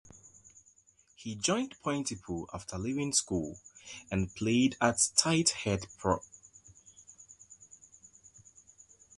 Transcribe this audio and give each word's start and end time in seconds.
He 1.15 1.35
joined 1.35 1.75
Pontypool 1.83 2.49
after 2.51 2.79
leaving 2.79 3.13
school, 3.13 3.59
and 4.09 4.33
played 4.33 4.75
at 4.81 5.11
tight-head 5.15 5.85
prop. 5.99 6.23